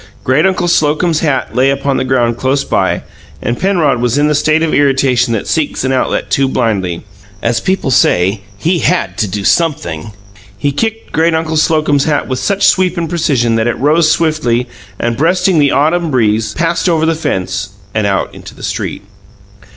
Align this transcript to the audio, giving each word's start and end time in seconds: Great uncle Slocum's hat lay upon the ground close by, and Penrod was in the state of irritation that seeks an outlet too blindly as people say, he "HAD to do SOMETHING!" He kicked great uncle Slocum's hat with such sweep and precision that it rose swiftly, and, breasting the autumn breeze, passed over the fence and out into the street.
Great 0.23 0.47
uncle 0.47 0.67
Slocum's 0.67 1.19
hat 1.19 1.53
lay 1.55 1.69
upon 1.69 1.97
the 1.97 2.03
ground 2.03 2.35
close 2.35 2.63
by, 2.63 3.03
and 3.39 3.59
Penrod 3.59 4.01
was 4.01 4.17
in 4.17 4.27
the 4.27 4.33
state 4.33 4.63
of 4.63 4.73
irritation 4.73 5.31
that 5.33 5.45
seeks 5.45 5.83
an 5.83 5.91
outlet 5.91 6.31
too 6.31 6.47
blindly 6.47 7.03
as 7.43 7.59
people 7.59 7.91
say, 7.91 8.41
he 8.57 8.79
"HAD 8.79 9.15
to 9.19 9.27
do 9.27 9.43
SOMETHING!" 9.43 10.11
He 10.57 10.71
kicked 10.71 11.11
great 11.11 11.35
uncle 11.35 11.55
Slocum's 11.55 12.05
hat 12.05 12.27
with 12.27 12.39
such 12.39 12.65
sweep 12.67 12.97
and 12.97 13.07
precision 13.07 13.53
that 13.57 13.67
it 13.67 13.77
rose 13.77 14.09
swiftly, 14.11 14.67
and, 14.97 15.15
breasting 15.15 15.59
the 15.59 15.69
autumn 15.69 16.09
breeze, 16.09 16.55
passed 16.55 16.89
over 16.89 17.05
the 17.05 17.13
fence 17.13 17.69
and 17.93 18.07
out 18.07 18.33
into 18.33 18.55
the 18.55 18.63
street. 18.63 19.03